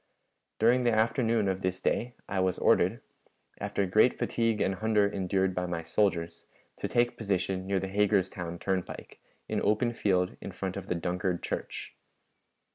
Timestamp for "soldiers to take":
5.83-7.17